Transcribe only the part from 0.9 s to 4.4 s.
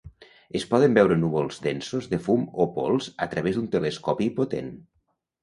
veure núvols densos de fum o pols a través d'un telescopi